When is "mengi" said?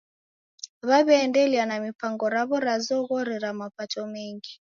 4.13-4.53